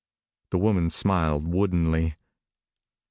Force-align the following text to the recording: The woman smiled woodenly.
The 0.49 0.57
woman 0.57 0.89
smiled 0.89 1.47
woodenly. 1.47 2.15